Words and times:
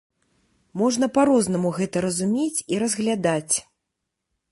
Можна 0.81 1.09
па-рознаму 1.17 1.69
гэта 1.79 1.97
разумець 2.05 2.63
і 2.77 2.81
разглядаць. 2.85 3.55